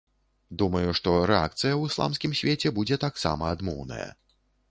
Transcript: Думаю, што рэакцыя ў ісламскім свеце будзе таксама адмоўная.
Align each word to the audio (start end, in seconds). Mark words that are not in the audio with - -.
Думаю, 0.61 0.93
што 0.99 1.11
рэакцыя 1.31 1.73
ў 1.73 1.91
ісламскім 1.91 2.33
свеце 2.41 2.73
будзе 2.79 3.01
таксама 3.05 3.53
адмоўная. 3.57 4.09